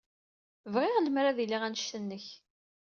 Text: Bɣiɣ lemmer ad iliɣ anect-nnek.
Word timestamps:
Bɣiɣ 0.73 0.97
lemmer 0.99 1.25
ad 1.27 1.37
iliɣ 1.43 1.61
anect-nnek. 1.63 2.25